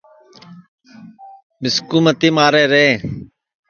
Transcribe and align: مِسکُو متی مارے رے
مِسکُو 1.61 1.97
متی 2.03 2.29
مارے 2.35 2.63
رے 2.71 2.85